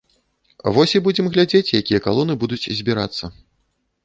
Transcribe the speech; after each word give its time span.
Вось 0.77 0.93
і 0.99 1.01
будзем 1.07 1.29
глядзець, 1.35 1.75
якія 1.81 1.99
калоны 2.07 2.37
будуць 2.45 2.63
збірацца. 2.81 3.31